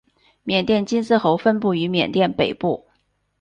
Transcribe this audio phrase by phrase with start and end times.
[0.41, 2.87] 缅甸金丝猴分布于缅甸北部。